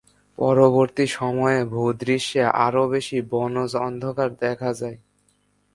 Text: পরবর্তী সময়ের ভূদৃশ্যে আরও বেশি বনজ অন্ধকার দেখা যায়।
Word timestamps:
পরবর্তী 0.37 1.05
সময়ের 1.11 1.63
ভূদৃশ্যে 1.65 2.43
আরও 2.65 2.83
বেশি 2.87 3.17
বনজ 3.31 3.71
অন্ধকার 3.87 4.29
দেখা 4.41 4.69
যায়। 4.73 4.97